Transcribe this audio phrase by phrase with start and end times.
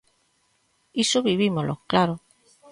[1.03, 2.15] Iso vivímolo, claro.